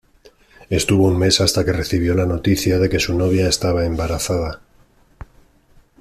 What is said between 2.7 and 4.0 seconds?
de que su novia estaba